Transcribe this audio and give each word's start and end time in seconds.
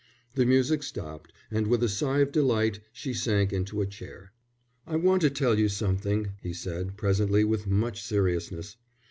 The 0.33 0.47
music 0.47 0.81
stopped, 0.81 1.31
and 1.51 1.67
with 1.67 1.83
a 1.83 1.87
sigh 1.87 2.21
of 2.21 2.31
delight 2.31 2.79
she 2.91 3.13
sank 3.13 3.53
into 3.53 3.81
a 3.81 3.85
chair. 3.85 4.31
"I 4.87 4.95
want 4.95 5.21
to 5.21 5.29
tell 5.29 5.59
you 5.59 5.69
something," 5.69 6.31
he 6.41 6.53
said 6.55 6.97
presently, 6.97 7.43
with 7.43 7.67
much 7.67 8.01
seriousness. 8.01 8.77